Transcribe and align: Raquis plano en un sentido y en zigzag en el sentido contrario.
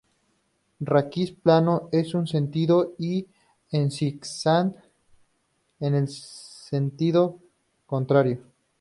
Raquis 0.79 1.29
plano 1.29 1.87
en 1.91 2.05
un 2.17 2.25
sentido 2.25 2.95
y 2.97 3.27
en 3.69 3.91
zigzag 3.91 4.73
en 5.79 5.93
el 5.93 6.07
sentido 6.09 7.37
contrario. 7.85 8.39